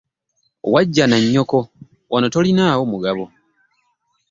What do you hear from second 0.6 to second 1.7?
Wajja na nnyoko